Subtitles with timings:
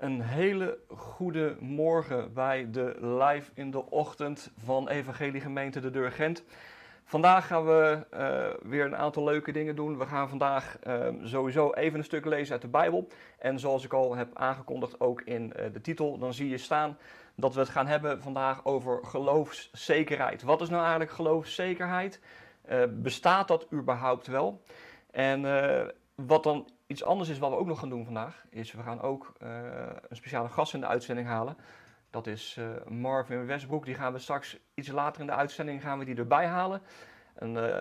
[0.00, 6.12] Een hele goede morgen bij de live in de ochtend van Evangelie Gemeente de Deur
[6.12, 6.44] Gent.
[7.04, 9.98] Vandaag gaan we uh, weer een aantal leuke dingen doen.
[9.98, 13.08] We gaan vandaag uh, sowieso even een stuk lezen uit de Bijbel.
[13.38, 16.98] En zoals ik al heb aangekondigd, ook in uh, de titel, dan zie je staan
[17.34, 20.42] dat we het gaan hebben vandaag over geloofszekerheid.
[20.42, 22.20] Wat is nou eigenlijk geloofszekerheid?
[22.90, 24.62] bestaat dat überhaupt wel?
[25.10, 25.42] En
[26.14, 29.00] wat dan iets anders is wat we ook nog gaan doen vandaag, is we gaan
[29.00, 29.48] ook uh,
[30.08, 31.56] een speciale gast in de uitzending halen.
[32.10, 33.84] Dat is uh, Marvin Westbroek.
[33.84, 36.82] Die gaan we straks iets later in de uitzending gaan we die erbij halen.
[37.34, 37.76] Een, uh,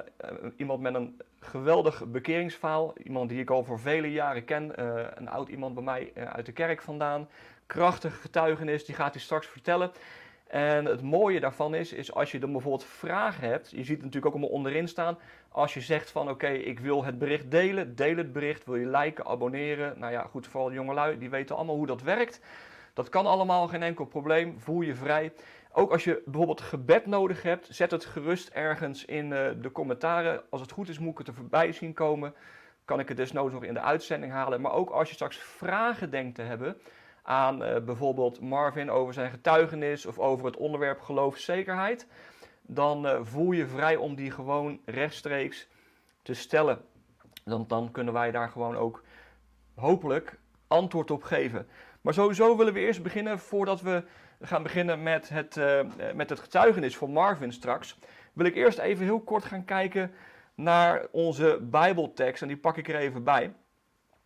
[0.58, 2.98] iemand met een geweldig bekeringsverhaal.
[2.98, 4.88] Iemand die ik al voor vele jaren ken.
[5.20, 7.30] een oud iemand bij mij uit de kerk vandaan.
[7.66, 9.92] Krachtige getuigenis, die gaat hij straks vertellen.
[10.50, 13.98] En het mooie daarvan is, is als je dan bijvoorbeeld vragen hebt, je ziet het
[13.98, 15.18] natuurlijk ook allemaal onderin staan.
[15.50, 18.88] Als je zegt van oké, ik wil het bericht delen, deel het bericht, wil je
[18.88, 20.00] liken, abonneren.
[20.00, 22.42] Nou ja, goed, vooral jongelui, die weten allemaal hoe dat werkt.
[22.94, 25.34] Dat kan allemaal, geen enkel probleem, voel je vrij.
[25.72, 30.42] Ook als je bijvoorbeeld gebed nodig hebt, zet het gerust ergens in uh, de commentaren.
[30.50, 32.34] Als het goed is, moet ik het er voorbij zien komen.
[32.86, 34.62] Kan ik het desnoods nog in de uitzending halen.
[34.62, 36.78] Maar ook als je straks vragen denkt te hebben,
[37.24, 42.08] aan uh, bijvoorbeeld Marvin over zijn getuigenis of over het onderwerp geloofszekerheid,
[42.62, 45.68] dan uh, voel je vrij om die gewoon rechtstreeks
[46.22, 46.82] te stellen.
[47.44, 49.04] Dan, dan kunnen wij daar gewoon ook
[49.76, 51.68] hopelijk antwoord op geven.
[52.02, 54.04] Maar sowieso willen we eerst beginnen, voordat we
[54.42, 55.82] gaan beginnen met het, uh,
[56.14, 58.00] met het getuigenis van Marvin straks,
[58.34, 60.12] wil ik eerst even heel kort gaan kijken
[60.56, 62.42] naar onze Bijbeltekst.
[62.42, 63.54] En die pak ik er even bij.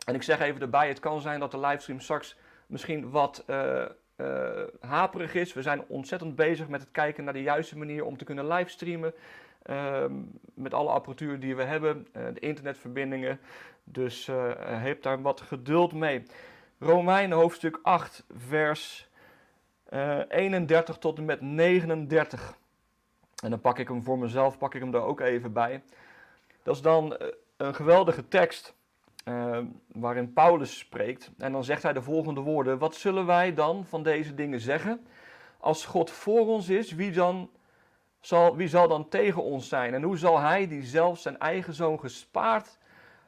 [0.06, 3.84] En ik zeg even erbij, het kan zijn dat de livestream straks misschien wat uh,
[4.16, 5.52] uh, haperig is.
[5.52, 9.14] We zijn ontzettend bezig met het kijken naar de juiste manier om te kunnen livestreamen.
[9.70, 10.04] Uh,
[10.54, 13.40] met alle apparatuur die we hebben, uh, de internetverbindingen.
[13.84, 14.28] Dus
[14.64, 16.22] heb daar wat geduld mee.
[16.78, 19.08] Romeinen hoofdstuk 8, vers
[20.28, 22.56] 31 tot en met 39.
[23.42, 25.82] En dan pak ik hem voor mezelf, pak ik hem daar ook even bij.
[26.62, 27.16] Dat is dan
[27.56, 28.74] een geweldige tekst.
[29.24, 29.58] Uh,
[29.92, 31.30] waarin Paulus spreekt.
[31.38, 35.06] En dan zegt hij de volgende woorden: Wat zullen wij dan van deze dingen zeggen?
[35.58, 37.50] Als God voor ons is, wie, dan
[38.20, 39.94] zal, wie zal dan tegen ons zijn?
[39.94, 42.78] En hoe zal hij, die zelf zijn eigen zoon gespaard,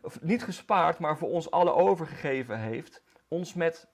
[0.02, 3.88] of niet gespaard, maar voor ons alle overgegeven heeft, ons met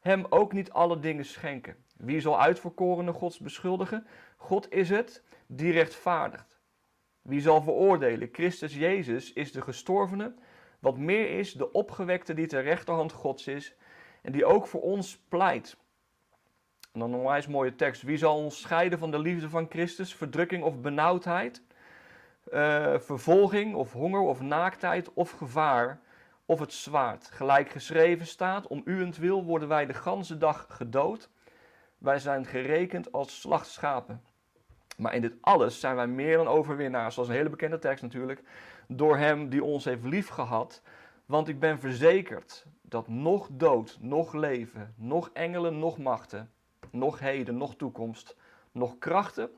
[0.00, 1.76] hem ook niet alle dingen schenken?
[1.96, 4.06] Wie zal uitverkorene Gods beschuldigen?
[4.36, 6.60] God is het die rechtvaardigt.
[7.22, 8.28] Wie zal veroordelen?
[8.32, 10.34] Christus Jezus is de gestorvene
[10.78, 13.74] wat meer is, de opgewekte die ter rechterhand Gods is
[14.22, 15.76] en die ook voor ons pleit.
[16.92, 18.02] En dan een onwijs mooie tekst.
[18.02, 20.14] Wie zal ons scheiden van de liefde van Christus?
[20.14, 21.62] Verdrukking of benauwdheid?
[22.52, 26.00] Uh, vervolging of honger of naaktheid of gevaar
[26.46, 27.30] of het zwaard.
[27.30, 31.30] Gelijk geschreven staat, om uwentwil worden wij de ganse dag gedood.
[31.98, 34.22] Wij zijn gerekend als slachtschapen.
[34.98, 37.18] Maar in dit alles zijn wij meer dan overwinnaars.
[37.18, 38.42] Is een hele bekende tekst natuurlijk
[38.86, 40.82] door Hem die ons heeft liefgehad.
[41.26, 46.50] Want ik ben verzekerd dat nog dood, nog leven, nog engelen, nog machten,
[46.90, 48.36] nog heden, nog toekomst,
[48.72, 49.50] nog krachten,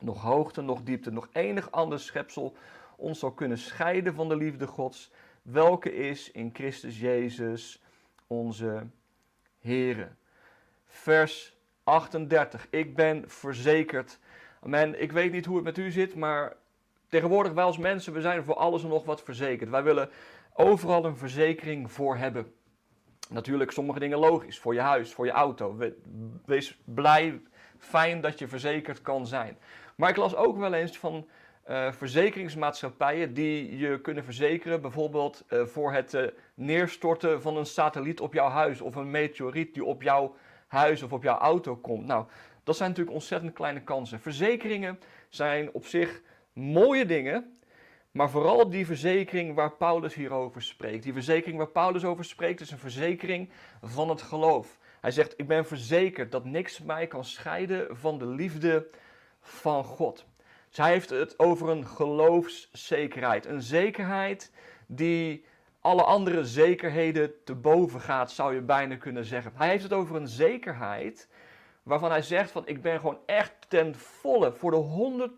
[0.00, 2.56] nog hoogte, nog diepte, nog enig ander schepsel
[2.96, 5.10] ons zal kunnen scheiden van de liefde Gods,
[5.42, 7.82] welke is in Christus Jezus
[8.26, 8.86] onze
[9.58, 10.08] Here.
[10.86, 12.66] Vers 38.
[12.70, 14.18] Ik ben verzekerd.
[14.64, 15.02] Amen.
[15.02, 16.56] Ik weet niet hoe het met u zit, maar
[17.14, 19.70] Tegenwoordig wij als mensen, we zijn voor alles en nog wat verzekerd.
[19.70, 20.10] Wij willen
[20.54, 22.52] overal een verzekering voor hebben.
[23.30, 25.76] Natuurlijk sommige dingen logisch, voor je huis, voor je auto.
[26.44, 27.40] Wees blij,
[27.78, 29.58] fijn dat je verzekerd kan zijn.
[29.96, 31.26] Maar ik las ook wel eens van
[31.68, 38.20] uh, verzekeringsmaatschappijen die je kunnen verzekeren, bijvoorbeeld uh, voor het uh, neerstorten van een satelliet
[38.20, 40.34] op jouw huis of een meteoriet die op jouw
[40.66, 42.06] huis of op jouw auto komt.
[42.06, 42.26] Nou,
[42.64, 44.20] dat zijn natuurlijk ontzettend kleine kansen.
[44.20, 47.56] Verzekeringen zijn op zich mooie dingen,
[48.10, 51.02] maar vooral die verzekering waar Paulus hierover spreekt.
[51.02, 53.50] Die verzekering waar Paulus over spreekt is een verzekering
[53.82, 54.78] van het geloof.
[55.00, 58.86] Hij zegt: Ik ben verzekerd dat niks mij kan scheiden van de liefde
[59.40, 60.26] van God.
[60.68, 63.46] Dus hij heeft het over een geloofszekerheid.
[63.46, 64.52] Een zekerheid
[64.86, 65.44] die
[65.80, 69.52] alle andere zekerheden te boven gaat, zou je bijna kunnen zeggen.
[69.54, 71.28] Hij heeft het over een zekerheid
[71.84, 75.30] waarvan hij zegt van ik ben gewoon echt ten volle, voor de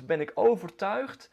[0.00, 1.30] 100% ben ik overtuigd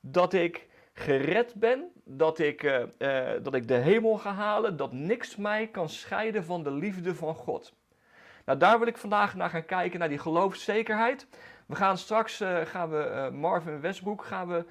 [0.00, 4.92] dat ik gered ben, dat ik, uh, uh, dat ik de hemel ga halen, dat
[4.92, 7.72] niks mij kan scheiden van de liefde van God.
[8.44, 11.26] Nou, daar wil ik vandaag naar gaan kijken, naar die geloofszekerheid.
[11.66, 14.64] We gaan straks, uh, gaan we Marvin Westbroek gaan we,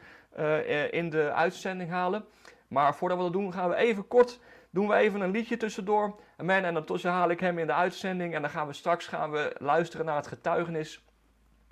[0.91, 2.25] in de uitzending halen.
[2.67, 4.39] Maar voordat we dat doen, gaan we even kort
[4.69, 6.19] doen we even een liedje tussendoor.
[6.37, 6.63] Amen.
[6.63, 8.33] En ondertussen haal ik hem in de uitzending.
[8.33, 11.03] En dan gaan we straks gaan we luisteren naar het getuigenis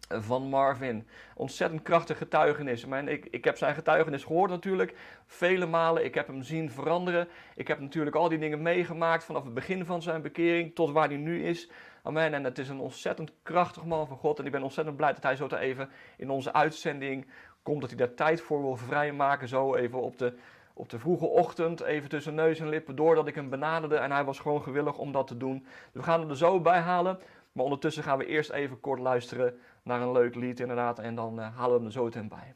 [0.09, 1.07] van Marvin.
[1.35, 2.83] Ontzettend krachtig getuigenis.
[2.83, 4.95] Ik, ik heb zijn getuigenis gehoord natuurlijk,
[5.25, 6.05] vele malen.
[6.05, 7.27] Ik heb hem zien veranderen.
[7.55, 11.07] Ik heb natuurlijk al die dingen meegemaakt vanaf het begin van zijn bekering tot waar
[11.07, 11.69] hij nu is.
[12.03, 12.33] Amen.
[12.33, 14.39] En het is een ontzettend krachtig man van God.
[14.39, 17.27] En ik ben ontzettend blij dat hij zo te even in onze uitzending
[17.63, 17.81] komt.
[17.81, 19.47] Dat hij daar tijd voor wil vrijmaken.
[19.47, 20.37] Zo even op de,
[20.77, 23.95] op de vroege ochtend, even tussen neus en lippen door dat ik hem benaderde.
[23.95, 25.65] En hij was gewoon gewillig om dat te doen.
[25.91, 27.19] we gaan er zo bij halen.
[27.51, 30.99] Maar ondertussen gaan we eerst even kort luisteren naar een leuk lied inderdaad.
[30.99, 32.53] En dan uh, halen we hem er zo meteen bij.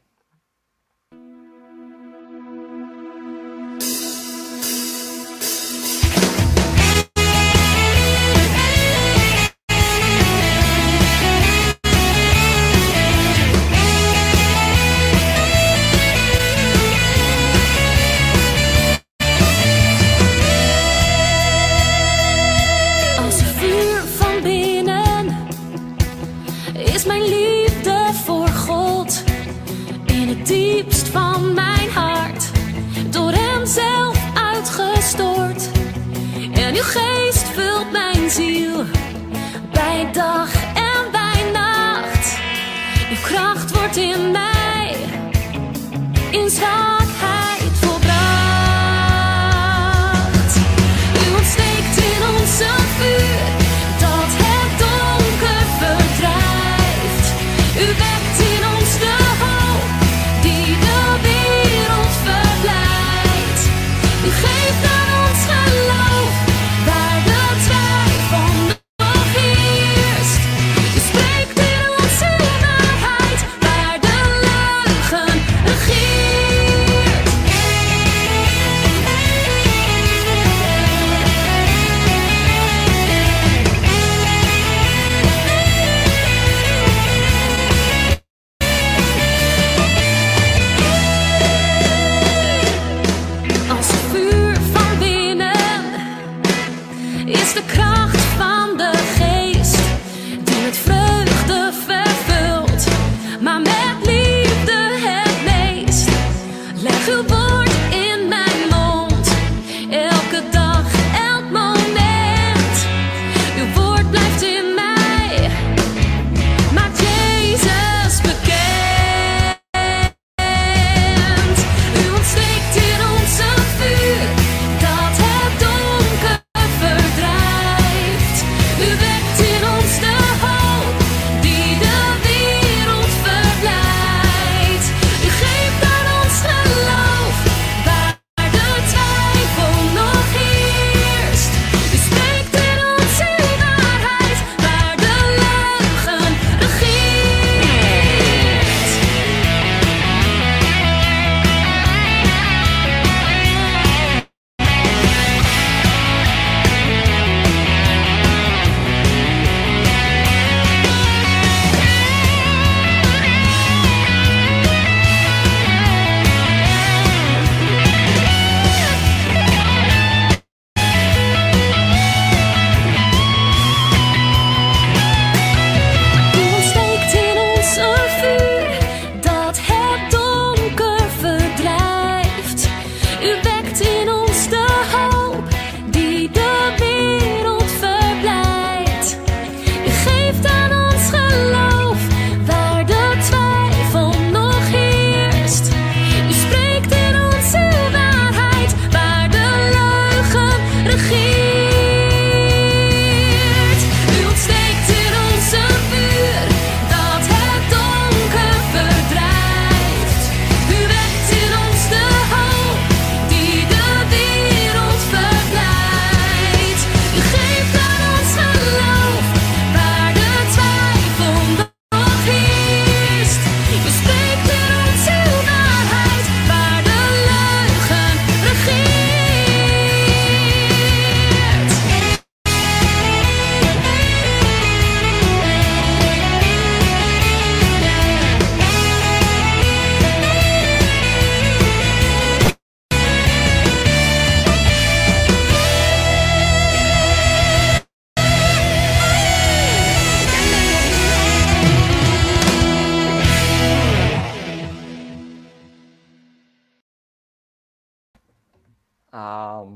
[30.82, 31.61] liebst van mij.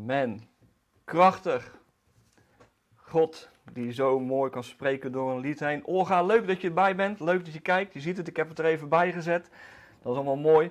[0.07, 0.41] Amen.
[1.05, 1.79] krachtig.
[2.95, 5.87] God die zo mooi kan spreken door een lied heen.
[5.87, 7.21] Olga, leuk dat je erbij bent.
[7.21, 7.93] Leuk dat je kijkt.
[7.93, 9.51] Je ziet het, ik heb het er even bij gezet.
[10.03, 10.71] Dat is allemaal mooi.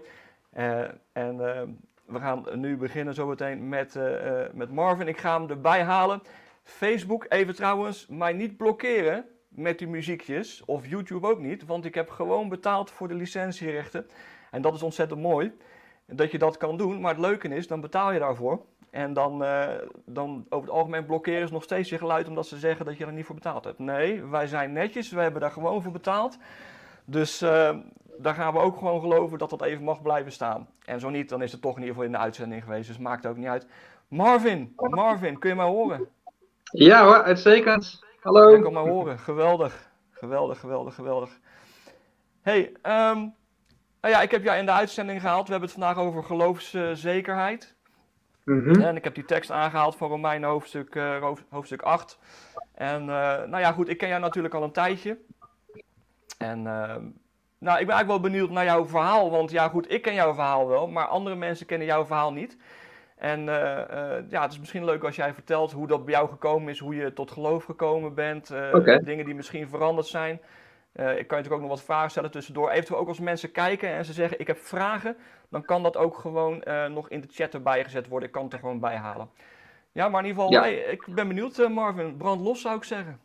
[0.58, 1.62] Uh, en uh,
[2.06, 5.08] we gaan nu beginnen zometeen met, uh, met Marvin.
[5.08, 6.22] Ik ga hem erbij halen.
[6.64, 10.66] Facebook, even trouwens, mij niet blokkeren met die muziekjes.
[10.66, 14.08] Of YouTube ook niet, want ik heb gewoon betaald voor de licentierechten.
[14.52, 15.54] En dat is ontzettend mooi
[16.06, 17.02] dat je dat kan doen.
[17.02, 18.66] Maar het leuke is, dan betaal je daarvoor.
[18.96, 19.68] En dan, uh,
[20.06, 23.06] dan over het algemeen blokkeren ze nog steeds je geluid omdat ze zeggen dat je
[23.06, 23.80] er niet voor betaald hebt.
[23.80, 26.38] Nee, wij zijn netjes, we hebben daar gewoon voor betaald.
[27.06, 27.70] Dus uh,
[28.18, 30.68] daar gaan we ook gewoon geloven dat dat even mag blijven staan.
[30.86, 32.98] En zo niet, dan is het toch in ieder geval in de uitzending geweest, dus
[32.98, 33.68] maakt ook niet uit.
[34.08, 36.08] Marvin, Marvin, kun je mij horen?
[36.64, 38.04] Ja hoor, uitstekend.
[38.22, 38.56] Hallo.
[38.56, 39.92] Ik kan mij horen, geweldig.
[40.12, 41.40] Geweldig, geweldig, geweldig.
[42.42, 43.34] hey, um,
[44.02, 45.46] nou ja, ik heb jou in de uitzending gehaald.
[45.46, 47.75] We hebben het vandaag over geloofszekerheid.
[48.46, 48.82] Mm -hmm.
[48.82, 52.20] En ik heb die tekst aangehaald van Romein hoofdstuk, uh, hoofdstuk 8.
[52.74, 53.08] En uh,
[53.44, 55.18] nou ja, goed, ik ken jou natuurlijk al een tijdje.
[56.38, 56.96] En uh,
[57.58, 59.32] nou, ik ben eigenlijk wel benieuwd naar jouw verhaal.
[59.32, 62.58] Want ja, goed, ik ken jouw verhaal wel, maar andere mensen kennen jouw verhaal niet.
[63.16, 63.44] En
[64.30, 66.96] ja, het is misschien leuk als jij vertelt hoe dat bij jou gekomen is, hoe
[66.96, 68.52] je tot geloof gekomen bent.
[68.74, 69.00] Okay.
[69.00, 70.40] Dingen die misschien veranderd zijn.
[71.00, 72.70] Uh, ik kan je natuurlijk ook nog wat vragen stellen tussendoor.
[72.70, 75.18] Eventueel ook als mensen kijken en ze zeggen ik heb vragen,
[75.50, 78.28] dan kan dat ook gewoon uh, nog in de chat erbij gezet worden.
[78.28, 79.30] Ik kan het er gewoon bij halen.
[79.92, 80.68] Ja, maar in ieder geval, ja.
[80.68, 82.18] hey, ik ben benieuwd uh, Marvin.
[82.18, 83.20] Brand los zou ik zeggen.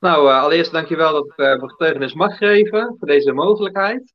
[0.00, 4.14] Nou, allereerst dankjewel dat ik mijn getuigenis mag geven voor deze mogelijkheid.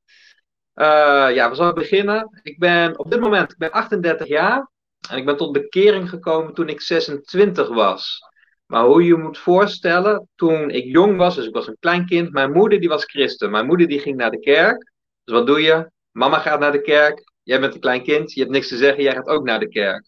[0.73, 2.39] ja, we zullen beginnen.
[2.43, 4.69] Ik ben op dit moment ik ben 38 jaar
[5.09, 8.32] en ik ben tot bekering gekomen toen ik 26 was.
[8.73, 12.31] Maar hoe je moet voorstellen, toen ik jong was, dus ik was een klein kind,
[12.31, 13.51] mijn moeder die was christen.
[13.51, 14.91] Mijn moeder die ging naar de kerk.
[15.23, 15.91] Dus wat doe je?
[16.11, 19.03] Mama gaat naar de kerk, jij bent een klein kind, je hebt niks te zeggen,
[19.03, 20.07] jij gaat ook naar de kerk.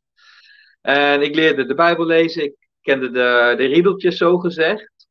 [0.82, 5.08] En ik leerde de Bijbel lezen, ik kende de, de riedeltjes zo gezegd.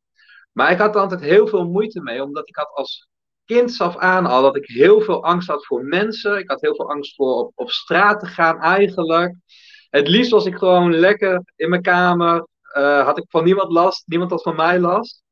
[0.53, 3.09] Maar ik had er altijd heel veel moeite mee, omdat ik had als
[3.45, 6.39] kind af aan al dat ik heel veel angst had voor mensen.
[6.39, 9.37] Ik had heel veel angst voor op, op straat te gaan eigenlijk.
[9.91, 12.47] Het liefst was ik gewoon lekker in mijn kamer,
[12.79, 15.23] uh, had ik van niemand last, niemand had van mij last.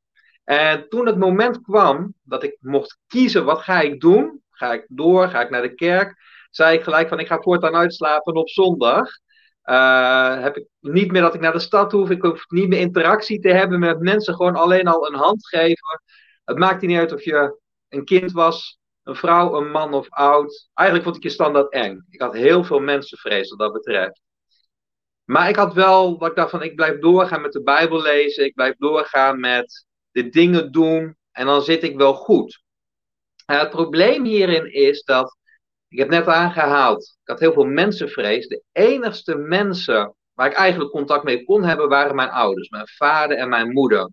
[0.43, 4.41] En toen het moment kwam dat ik mocht kiezen, wat ga ik doen?
[4.51, 5.27] Ga ik door?
[5.27, 6.15] Ga ik naar de kerk?
[6.49, 9.09] Zei ik gelijk van, ik ga voortaan uitslapen op zondag.
[9.65, 12.09] Uh, heb ik niet meer dat ik naar de stad hoef.
[12.09, 14.35] Ik hoef niet meer interactie te hebben met mensen.
[14.35, 16.01] Gewoon alleen al een hand geven.
[16.43, 17.59] Het maakte niet uit of je
[17.89, 20.69] een kind was, een vrouw, een man of oud.
[20.73, 22.05] Eigenlijk vond ik je standaard eng.
[22.09, 24.21] Ik had heel veel mensenvrees wat dat betreft.
[25.25, 28.45] Maar ik had wel, wat ik dacht van, ik blijf doorgaan met de Bijbel lezen.
[28.45, 31.17] Ik blijf doorgaan met de dingen doen.
[31.31, 32.63] En dan zit ik wel goed.
[33.45, 35.37] En het probleem hierin is dat,
[35.87, 38.47] ik heb net aangehaald, ik had heel veel mensenvrees.
[38.47, 42.69] De enigste mensen waar ik eigenlijk contact mee kon hebben, waren mijn ouders.
[42.69, 44.11] Mijn vader en mijn moeder.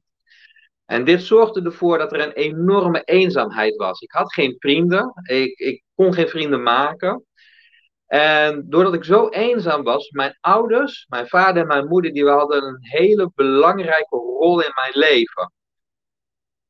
[0.85, 4.01] En dit zorgde ervoor dat er een enorme eenzaamheid was.
[4.01, 5.13] Ik had geen vrienden.
[5.23, 7.25] Ik, ik kon geen vrienden maken.
[8.11, 12.63] En doordat ik zo eenzaam was, mijn ouders, mijn vader en mijn moeder, die hadden
[12.63, 15.53] een hele belangrijke rol in mijn leven.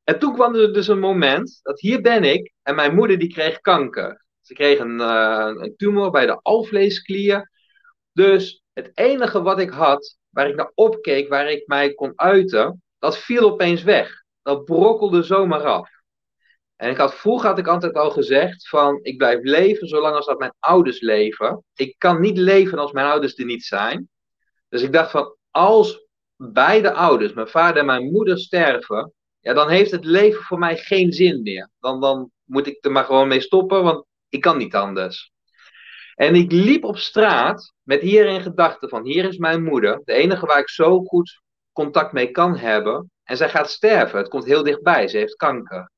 [0.04, 3.32] En toen kwam er dus een moment dat hier ben ik en mijn moeder die
[3.32, 4.25] kreeg kanker.
[4.40, 7.50] Ze kreeg een, uh, een tumor bij de alvleesklier.
[8.12, 12.82] Dus het enige wat ik had, waar ik naar opkeek, waar ik mij kon uiten,
[12.99, 14.23] dat viel opeens weg.
[14.42, 16.00] Dat brokkelde zomaar af.
[16.80, 20.26] En ik had, vroeger had ik altijd al gezegd van ik blijf leven zolang als
[20.26, 21.64] dat mijn ouders leven.
[21.75, 24.08] Ik kan niet leven als mijn ouders er niet zijn.
[24.68, 26.06] Dus ik dacht van als
[26.37, 30.76] beide ouders, mijn vader en mijn moeder sterven, ja, dan heeft het leven voor mij
[30.76, 31.70] geen zin meer.
[31.78, 35.32] Dan, dan moet ik er maar gewoon mee stoppen, want ik kan niet anders.
[36.14, 40.46] En ik liep op straat met hierin gedachten van hier is mijn moeder, de enige
[40.46, 41.40] waar ik zo goed
[41.72, 43.10] contact mee kan hebben.
[43.22, 45.90] En zij gaat sterven, het komt heel dichtbij, ze heeft kanker.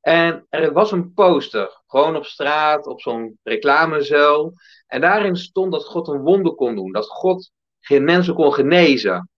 [0.00, 4.54] En er was een poster, gewoon op straat, op zo'n reclamezuil.
[4.86, 6.92] En daarin stond dat God een wonder kon doen.
[6.92, 9.28] Dat God geen mensen kon genezen.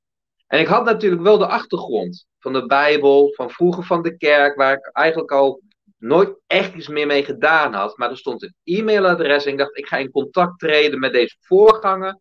[0.47, 4.57] En ik had natuurlijk wel de achtergrond van de Bijbel, van vroeger van de kerk,
[4.57, 5.61] waar ik eigenlijk al
[5.99, 7.97] nooit echt iets meer mee gedaan had.
[7.97, 11.37] Maar er stond een e-mailadres en ik dacht, ik ga in contact treden met deze
[11.41, 12.19] voorganger.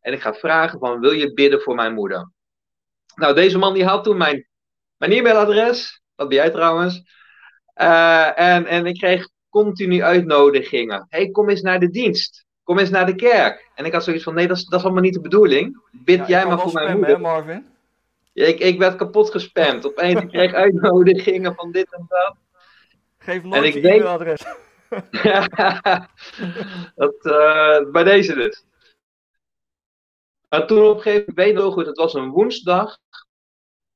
[0.00, 2.32] En ik ga vragen van, wil je bidden voor mijn moeder?
[3.14, 4.48] Nou, deze man die had toen mijn,
[4.96, 7.02] mijn e-mailadres, dat ben jij trouwens.
[7.76, 11.06] Uh, en, en ik kreeg continu uitnodigingen.
[11.08, 12.46] hey, kom eens naar de dienst.
[12.62, 13.70] Kom eens naar de kerk.
[13.74, 15.82] En ik had zoiets van, nee, dat is, dat is allemaal niet de bedoeling.
[15.92, 17.14] Bid ja, jij maar voor mijn moeder.
[17.14, 17.66] Hè, Marvin?
[18.32, 19.86] Ja, ik, ik werd kapot gespamd.
[19.86, 22.36] Opeens ik kreeg uitnodigingen van dit en dat.
[23.18, 24.44] Geef nooit je e-mailadres.
[26.94, 28.64] dat, uh, bij deze dus.
[30.48, 32.98] En toen op een gegeven moment, weet nog goed, het was een woensdag.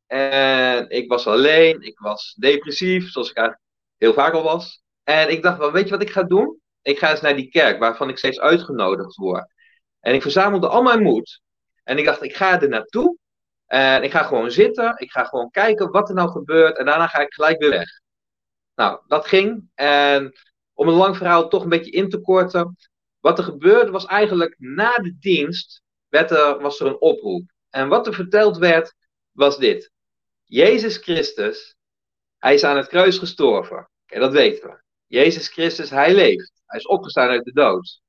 [0.06, 3.68] En ik was alleen, ik was depressief, zoals ik eigenlijk
[3.99, 4.83] heel vaak al was.
[5.05, 6.61] En ik dacht, wel, weet je wat ik ga doen?
[6.83, 9.52] Ik ga eens naar die kerk, waarvan ik steeds uitgenodigd word.
[10.00, 11.40] En ik verzamelde al mijn moed.
[11.85, 13.17] En ik dacht, ik ga er naartoe.
[13.67, 14.95] En ik ga gewoon zitten.
[14.97, 16.76] Ik ga gewoon kijken wat er nou gebeurt.
[16.76, 17.88] En daarna ga ik gelijk weer weg.
[18.75, 19.71] Nou, dat ging.
[19.75, 20.33] En
[20.75, 22.76] om een lang verhaal toch een beetje in te korten.
[23.21, 27.50] Wat er gebeurde was eigenlijk na de dienst werd er, was er een oproep.
[27.71, 28.95] En wat er verteld werd
[29.33, 29.90] was dit.
[30.45, 31.76] Jezus Christus,
[32.38, 33.88] hij is aan het kruis gestorven.
[34.02, 34.83] Oké, dat weten we.
[35.07, 36.52] Jezus Christus, hij leeft.
[36.66, 38.00] Hij is opgestaan uit de dood.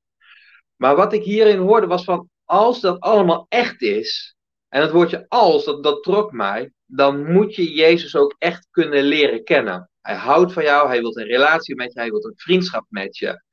[0.75, 4.35] Maar wat ik hierin hoorde was van, als dat allemaal echt is,
[4.69, 9.03] en het woordje als, dat, dat trok mij, dan moet je Jezus ook echt kunnen
[9.03, 9.89] leren kennen.
[10.01, 13.17] Hij houdt van jou, hij wil een relatie met je, hij wil een vriendschap met
[13.17, 13.43] je.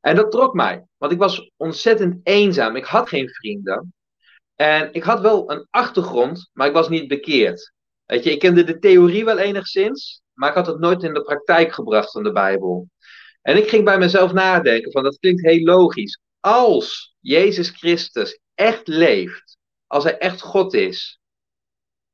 [0.00, 2.76] En dat trok mij, want ik was ontzettend eenzaam.
[2.76, 3.94] Ik had geen vrienden.
[4.54, 7.72] En ik had wel een achtergrond, maar ik was niet bekeerd.
[8.08, 11.22] Weet je, ik kende de theorie wel enigszins, maar ik had het nooit in de
[11.22, 12.88] praktijk gebracht van de Bijbel.
[13.42, 16.20] En ik ging bij mezelf nadenken van dat klinkt heel logisch.
[16.40, 21.20] Als Jezus Christus echt leeft, als hij echt God is,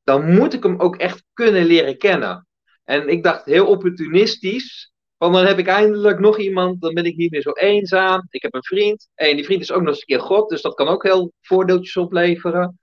[0.02, 2.46] dan moet ik hem ook echt kunnen leren kennen.
[2.84, 7.16] En ik dacht heel opportunistisch, van dan heb ik eindelijk nog iemand, dan ben ik
[7.16, 8.26] niet meer zo eenzaam.
[8.30, 10.62] Ik heb een vriend, en die vriend is ook nog eens een keer God, dus
[10.62, 12.78] dat kan ook heel voordeeltjes opleveren.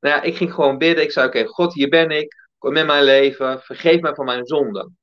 [0.00, 1.04] Nou ja, ik ging gewoon bidden.
[1.04, 2.39] Ik zei, oké, God, hier ben ik.
[2.60, 3.60] Kom in mijn leven.
[3.62, 4.98] Vergeef mij van mijn zonden.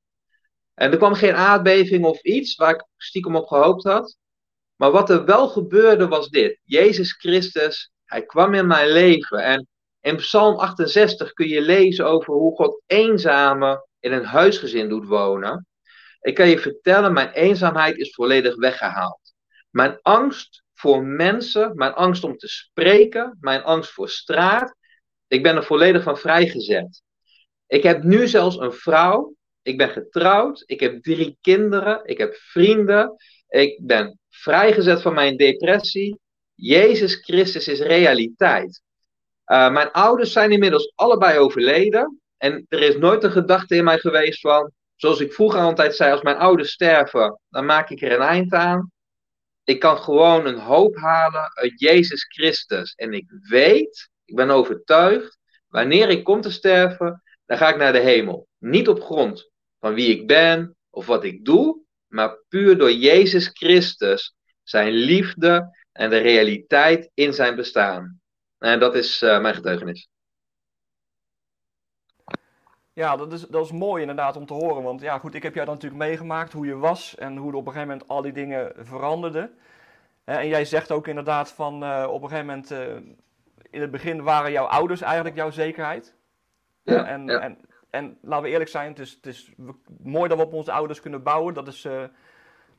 [0.73, 4.17] En er kwam geen aardbeving of iets waar ik stiekem op gehoopt had.
[4.75, 6.59] Maar wat er wel gebeurde was dit.
[6.63, 9.43] Jezus Christus, hij kwam in mijn leven.
[9.43, 9.67] En
[10.01, 15.67] in Psalm 68 kun je lezen over hoe God eenzamen in een huisgezin doet wonen.
[16.21, 19.33] Ik kan je vertellen, mijn eenzaamheid is volledig weggehaald.
[19.69, 24.75] Mijn angst voor mensen, mijn angst om te spreken, mijn angst voor straat,
[25.27, 27.05] ik ben er volledig van vrijgezet.
[27.67, 30.63] Ik heb nu zelfs een vrouw ik ben getrouwd.
[30.65, 32.01] Ik heb drie kinderen.
[32.03, 33.15] Ik heb vrienden.
[33.47, 36.19] Ik ben vrijgezet van mijn depressie.
[36.53, 38.81] Jezus Christus is realiteit.
[39.45, 42.21] Uh, mijn ouders zijn inmiddels allebei overleden.
[42.37, 46.11] En er is nooit een gedachte in mij geweest van, zoals ik vroeger altijd zei,
[46.11, 48.91] als mijn ouders sterven, dan maak ik er een eind aan.
[49.63, 52.93] Ik kan gewoon een hoop halen uit Jezus Christus.
[52.93, 55.37] En ik weet, ik ben overtuigd,
[55.67, 58.47] wanneer ik kom te sterven, dan ga ik naar de hemel.
[58.57, 63.49] Niet op grond van wie ik ben of wat ik doe, maar puur door Jezus
[63.53, 68.21] Christus, zijn liefde en de realiteit in zijn bestaan.
[68.57, 70.09] En dat is uh, mijn getuigenis.
[72.93, 74.83] Ja, dat is, dat is mooi inderdaad om te horen.
[74.83, 77.65] Want ja, goed, ik heb jou dan natuurlijk meegemaakt hoe je was en hoe op
[77.65, 79.57] een gegeven moment al die dingen veranderden.
[80.23, 82.95] En jij zegt ook inderdaad van uh, op een gegeven moment, uh,
[83.69, 86.16] in het begin waren jouw ouders eigenlijk jouw zekerheid.
[86.95, 87.39] Ja, en, ja.
[87.39, 87.57] en
[87.89, 89.51] en laten we eerlijk zijn, het is, het is
[90.03, 91.53] mooi dat we op onze ouders kunnen bouwen.
[91.53, 92.03] Dat is, uh,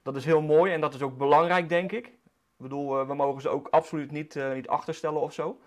[0.03, 2.07] dat is heel mooi en dat is ook belangrijk, denk ik.
[2.07, 5.61] Ik bedoel, uh, we mogen ze ook absoluut niet, uh, niet achterstellen of zo.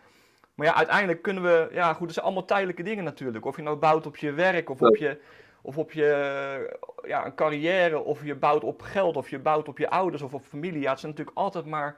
[0.56, 3.46] Maar ja, uiteindelijk kunnen we, ja goed, het zijn allemaal tijdelijke dingen natuurlijk.
[3.46, 5.20] Of je nou bouwt op je werk of op je,
[5.62, 9.78] of op je ja, een carrière, of je bouwt op geld, of je bouwt op
[9.78, 10.82] je ouders of op familie.
[10.82, 11.98] Ja, het zijn natuurlijk altijd maar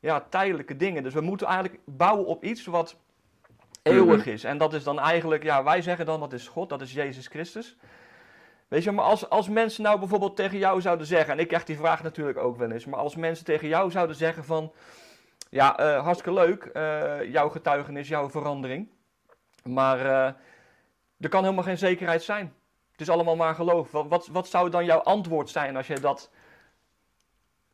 [0.00, 1.02] ja, tijdelijke dingen.
[1.02, 2.96] Dus we moeten eigenlijk bouwen op iets wat
[3.88, 4.28] eeuwig mhm.
[4.28, 4.44] is.
[4.44, 7.26] En dat is dan eigenlijk, ja, wij zeggen dan dat is God, dat is Jezus
[7.26, 7.76] Christus.
[8.68, 11.64] Weet je, maar als, als mensen nou bijvoorbeeld tegen jou zouden zeggen, en ik krijg
[11.64, 14.72] die vraag natuurlijk ook wel eens, maar als mensen tegen jou zouden zeggen van,
[15.50, 18.88] ja, uh, hartstikke leuk, uh, jouw getuigenis, jouw verandering,
[19.62, 20.32] maar uh,
[21.20, 22.54] er kan helemaal geen zekerheid zijn.
[22.92, 23.90] Het is allemaal maar geloof.
[23.90, 26.30] Wat, wat, wat zou dan jouw antwoord zijn als je dat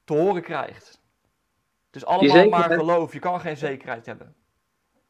[0.05, 1.01] te horen krijgt?
[1.87, 4.35] Het is allemaal maar geloof, je kan geen zekerheid hebben.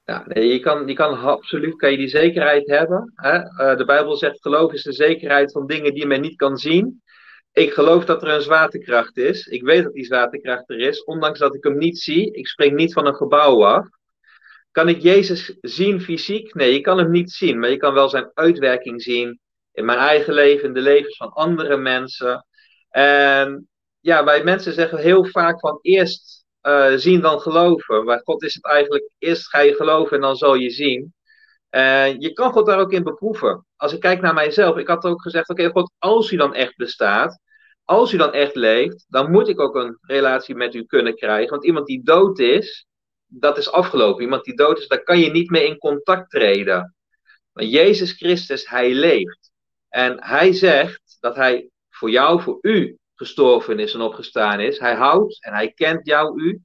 [0.05, 3.13] Ja, nee, je kan, kan absoluut kan je die zekerheid hebben.
[3.15, 3.37] Hè?
[3.37, 7.03] Uh, de Bijbel zegt geloof is de zekerheid van dingen die men niet kan zien.
[7.53, 9.47] Ik geloof dat er een zwaartekracht is.
[9.47, 12.33] Ik weet dat die zwaartekracht er is, ondanks dat ik hem niet zie.
[12.33, 13.87] Ik spring niet van een gebouw af.
[14.71, 16.55] Kan ik Jezus zien fysiek?
[16.55, 19.41] Nee, je kan hem niet zien, maar je kan wel zijn uitwerking zien
[19.73, 22.47] in mijn eigen leven, in de levens van andere mensen.
[22.89, 23.69] En
[24.01, 28.05] ja, wij mensen zeggen heel vaak van eerst uh, zien dan geloven.
[28.05, 31.15] Bij God is het eigenlijk, eerst ga je geloven en dan zal je zien.
[32.19, 33.67] Je kan God daar ook in beproeven.
[33.77, 36.77] Als ik kijk naar mijzelf, ik had ook gezegd, oké God, als u dan echt
[36.77, 37.41] bestaat,
[37.85, 41.51] als u dan echt leeft, dan moet ik ook een relatie met u kunnen krijgen.
[41.51, 42.87] Want iemand die dood is,
[43.27, 44.23] dat is afgelopen.
[44.23, 46.95] Iemand die dood is, daar kan je niet mee in contact treden.
[47.53, 49.51] Maar Jezus Christus, hij leeft.
[49.89, 54.79] En hij zegt dat hij voor jou, voor u gestorven is en opgestaan is.
[54.79, 56.63] Hij houdt en hij kent jou, u.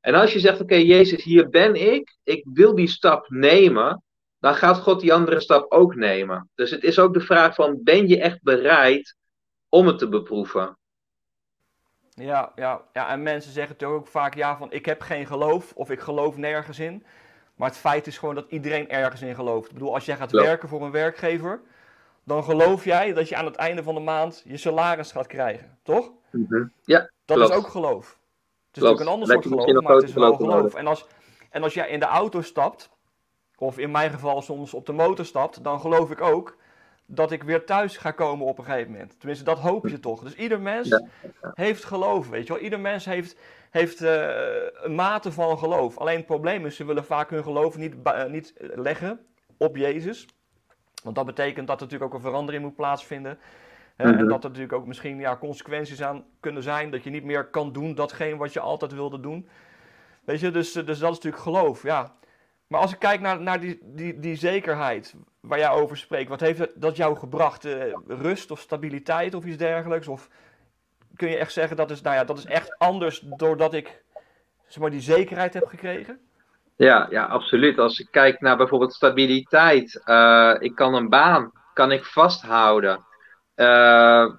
[0.00, 4.02] En als je zegt, oké, Jezus, hier ben ik, ik wil die stap nemen,
[4.38, 6.50] dan gaat God die andere stap ook nemen.
[6.54, 9.16] Dus het is ook de vraag van, ben je echt bereid
[9.68, 10.76] om het te beproeven?
[12.14, 15.72] Ja, ja, ja, en mensen zeggen toch ook vaak ja van ik heb geen geloof
[15.74, 17.04] of ik geloof nergens in.
[17.54, 19.66] Maar het feit is gewoon dat iedereen ergens in gelooft.
[19.66, 21.60] Ik bedoel, als jij gaat werken voor een werkgever,
[22.24, 25.78] dan geloof jij dat je aan het einde van de maand je salaris gaat krijgen,
[25.82, 26.12] toch?
[26.30, 26.64] Mhm.
[26.84, 28.18] Ja, Dat is ook geloof.
[28.72, 30.74] Het is ook een ander soort geloof, maar het is wel geloof.
[30.74, 31.06] En als,
[31.50, 32.90] en als jij in de auto stapt,
[33.56, 36.56] of in mijn geval soms op de motor stapt, dan geloof ik ook
[37.06, 39.18] dat ik weer thuis ga komen op een gegeven moment.
[39.18, 40.22] Tenminste, dat hoop je toch.
[40.22, 41.00] Dus ieder mens
[41.54, 42.62] heeft geloof, weet je wel.
[42.62, 43.36] Ieder mens heeft,
[43.70, 44.28] heeft uh,
[44.72, 45.98] een mate van geloof.
[45.98, 50.26] Alleen het probleem is, ze willen vaak hun geloof niet, uh, niet leggen op Jezus.
[51.02, 53.32] Want dat betekent dat er natuurlijk ook een verandering moet plaatsvinden.
[53.32, 54.18] Mm -hmm.
[54.18, 56.90] En dat er natuurlijk ook misschien ja, consequenties aan kunnen zijn.
[56.90, 59.48] Dat je niet meer kan doen datgene wat je altijd wilde doen.
[60.24, 62.14] Weet je, dus, dus dat is natuurlijk geloof, ja.
[62.66, 66.40] Maar als ik kijk naar, naar die, die, die zekerheid waar jij over spreekt, wat
[66.40, 67.66] heeft dat jou gebracht?
[67.66, 70.08] Uh, rust of stabiliteit of iets dergelijks?
[70.08, 70.28] Of
[71.16, 74.02] kun je echt zeggen dat is, nou ja, dat is echt anders doordat ik
[74.66, 76.20] zeg maar, die zekerheid heb gekregen?
[76.76, 77.78] Ja, ja, absoluut.
[77.78, 83.04] Als ik kijk naar bijvoorbeeld stabiliteit, uh, ik kan een baan, kan ik vasthouden.
[83.56, 84.30] Uh,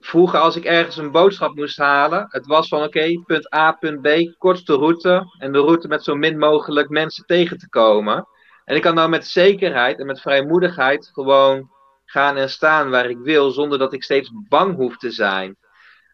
[0.00, 4.00] vroeger als ik ergens een boodschap moest halen, het was van oké, punt A, punt
[4.02, 8.26] B, kortste route en de route met zo min mogelijk mensen tegen te komen.
[8.64, 11.70] En ik kan nou met zekerheid en met vrijmoedigheid gewoon
[12.04, 15.56] gaan en staan waar ik wil, zonder dat ik steeds bang hoef te zijn.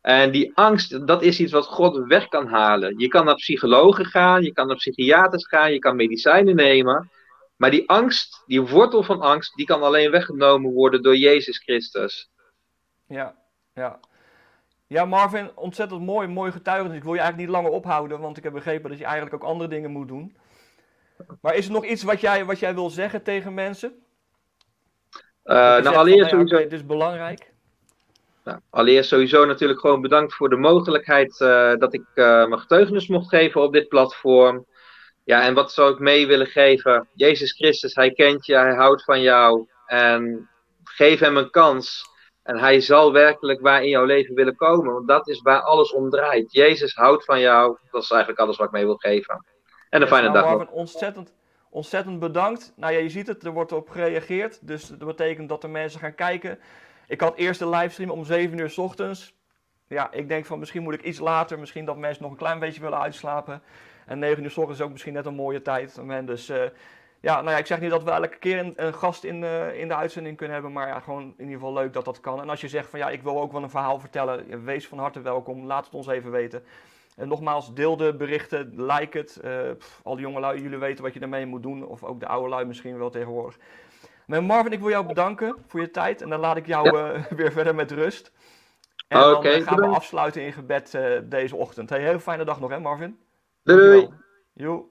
[0.01, 2.99] En die angst, dat is iets wat God weg kan halen.
[2.99, 7.11] Je kan naar psychologen gaan, je kan naar psychiaters gaan, je kan medicijnen nemen.
[7.57, 12.31] Maar die angst, die wortel van angst, die kan alleen weggenomen worden door Jezus Christus.
[13.07, 13.35] Ja,
[13.75, 14.01] ja.
[14.87, 16.97] Ja, Marvin, ontzettend mooi, mooi getuigenis.
[16.97, 19.51] Ik wil je eigenlijk niet langer ophouden, want ik heb begrepen dat je eigenlijk ook
[19.51, 20.37] andere dingen moet doen.
[21.41, 23.93] Maar is er nog iets wat jij, wat jij wil zeggen tegen mensen?
[25.45, 26.55] Uh, nou, allereerst van.
[26.55, 27.50] Het is belangrijk.
[28.45, 33.09] Nou, allereerst sowieso natuurlijk gewoon bedankt voor de mogelijkheid uh, dat ik uh, mijn getuigenis
[33.09, 34.67] mocht geven op dit platform.
[35.25, 37.09] Ja, en wat zou ik mee willen geven?
[37.15, 39.69] Jezus Christus, hij kent je, hij houdt van jou.
[39.87, 40.49] En
[40.85, 42.09] geef hem een kans.
[42.43, 44.93] En hij zal werkelijk waar in jouw leven willen komen.
[44.93, 46.53] Want dat is waar alles om draait.
[46.53, 47.77] Jezus houdt van jou.
[47.91, 49.45] Dat is eigenlijk alles wat ik mee wil geven.
[49.91, 51.33] En een fijne nou, dag Marvin, ontzettend,
[51.71, 52.73] ontzettend bedankt.
[52.77, 54.67] Nou ja, je ziet het, er wordt op gereageerd.
[54.67, 56.59] Dus dat betekent dat er mensen gaan kijken.
[57.11, 59.35] Ik had eerst de livestream om 7 uur s ochtends.
[59.87, 61.59] Ja, ik denk van misschien moet ik iets later.
[61.59, 63.63] Misschien dat mensen nog een klein beetje willen uitslapen.
[64.07, 66.01] En 9 uur s ochtends is ook misschien net een mooie tijd.
[66.25, 66.63] Dus uh,
[67.21, 69.89] ja, nou ja, ik zeg niet dat we elke keer een, gast in, uh, in
[69.89, 70.73] de uitzending kunnen hebben.
[70.73, 72.41] Maar ja, gewoon in ieder geval leuk dat dat kan.
[72.41, 74.65] En als je zegt van ja, ik wil ook wel een verhaal vertellen.
[74.65, 75.67] Wees van harte welkom.
[75.67, 76.65] Laat het ons even weten.
[77.17, 79.41] En nogmaals, deel de berichten, like het.
[79.79, 81.87] Pff, al die jongelui, jullie weten wat je ermee moet doen.
[81.87, 83.59] Of ook de oude lui misschien wel tegenwoordig.
[84.31, 86.23] Maar Marvin, ik wil jou bedanken voor je tijd.
[86.23, 87.15] En dan laat ik jou ja.
[87.15, 88.33] uh, weer verder met rust.
[89.09, 91.91] En oh, dan okay, gaan we afsluiten in gebed uh, deze ochtend.
[91.91, 93.19] Hey, heel fijne dag nog hè Marvin?
[93.63, 94.09] Doei.
[94.55, 94.83] Doei.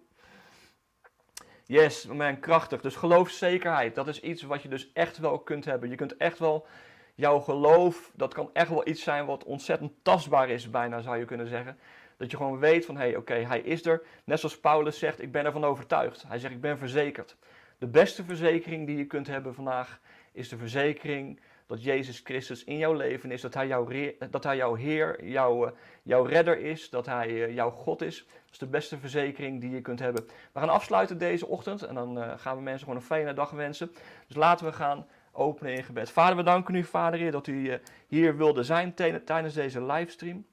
[1.65, 2.81] Yes, man, krachtig.
[2.81, 5.89] Dus geloofszekerheid, dat is iets wat je dus echt wel kunt hebben.
[5.89, 6.67] Je kunt echt wel,
[7.15, 11.25] jouw geloof, dat kan echt wel iets zijn wat ontzettend tastbaar is bijna, zou je
[11.25, 11.77] kunnen zeggen.
[12.17, 14.01] Dat je gewoon weet van, hé, hey, oké, okay, hij is er.
[14.23, 16.23] Net zoals Paulus zegt, ik ben ervan overtuigd.
[16.27, 17.37] Hij zegt, ik ben verzekerd.
[17.79, 19.99] De beste verzekering die je kunt hebben vandaag,
[20.31, 23.41] is de verzekering dat Jezus Christus in jouw leven is.
[23.41, 23.87] Dat hij, jouw,
[24.29, 26.89] dat hij jouw Heer, jouw, jouw redder is.
[26.89, 28.25] Dat hij uh, jouw God is.
[28.27, 30.25] Dat is de beste verzekering die je kunt hebben.
[30.51, 31.83] We gaan afsluiten deze ochtend.
[31.83, 33.91] En dan uh, gaan we mensen gewoon een fijne dag wensen.
[34.27, 36.11] Dus laten we gaan openen in gebed.
[36.11, 38.93] Vader, we danken u, Vader Heer, dat u hier wilde zijn
[39.25, 40.45] tijdens deze livestream.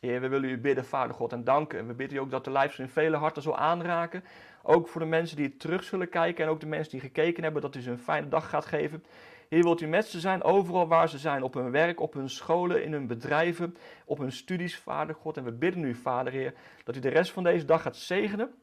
[0.00, 1.78] Heer, we willen u bidden, Vader God, en danken.
[1.78, 4.24] En we bidden u ook dat de livestream vele harten zal aanraken.
[4.68, 7.62] Ook voor de mensen die terug zullen kijken en ook de mensen die gekeken hebben,
[7.62, 9.04] dat u ze een fijne dag gaat geven.
[9.48, 12.30] Heer, wilt u met ze zijn, overal waar ze zijn, op hun werk, op hun
[12.30, 15.36] scholen, in hun bedrijven, op hun studies, Vader God.
[15.36, 18.54] En we bidden u, Vader Heer, dat u de rest van deze dag gaat zegenen.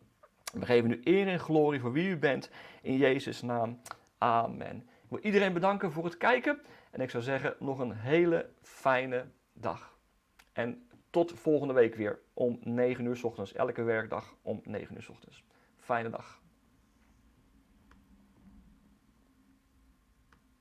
[0.54, 2.50] We geven u eer en glorie voor wie u bent,
[2.82, 3.82] in Jezus' naam.
[4.18, 4.76] Amen.
[4.76, 6.62] Ik wil iedereen bedanken voor het kijken
[6.92, 9.98] en ik zou zeggen, nog een hele fijne dag.
[10.54, 15.02] En tot volgende week weer om 9 uur s ochtends, elke werkdag om 9 uur
[15.02, 15.44] s ochtends.
[15.88, 16.43] Fijne dag.